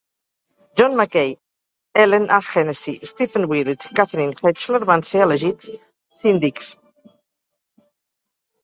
[0.75, 1.37] John Mackay,
[1.93, 2.41] Ellen A.
[2.53, 5.71] Hennessy, Stephen Willets i Catherine Hechler van ser elegits
[6.23, 6.75] Síndics.